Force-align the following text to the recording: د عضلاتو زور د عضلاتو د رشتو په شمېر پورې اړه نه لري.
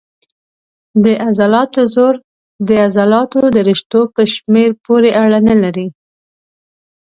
د 1.03 1.05
عضلاتو 1.25 1.81
زور 1.95 2.15
د 2.67 2.69
عضلاتو 2.85 3.41
د 3.55 3.57
رشتو 3.69 4.01
په 4.15 4.21
شمېر 4.33 4.69
پورې 4.85 5.09
اړه 5.23 5.39
نه 5.49 5.55
لري. 5.63 5.87